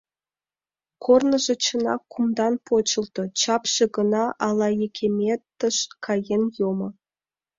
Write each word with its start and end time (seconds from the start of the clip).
Корныжо, 1.03 1.53
чынак, 1.63 2.01
кумдан 2.13 2.53
почылто, 2.67 3.23
чапше 3.39 3.83
гына 3.95 4.23
ала 4.47 4.69
екеметыш 4.85 5.77
каен 6.05 6.43
йомо. 6.57 6.89